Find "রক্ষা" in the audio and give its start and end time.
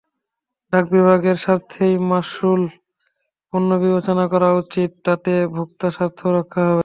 6.37-6.61